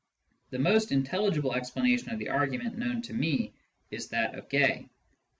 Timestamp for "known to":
2.75-3.13